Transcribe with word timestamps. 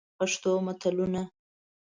پښتو 0.17 0.51
متلونه: 0.67 1.21